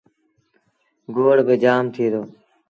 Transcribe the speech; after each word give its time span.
گوڙ 1.15 1.37
باجآم 1.47 1.85
ٿئي 1.93 2.05
پئيٚ۔ 2.13 2.27